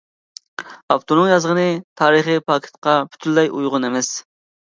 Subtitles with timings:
[0.93, 1.65] ئاپتورنىڭ يازغىنى
[2.01, 4.13] تارىخى پاكىتقا پۈتۈنلەي ئۇيغۇن ئەمەس.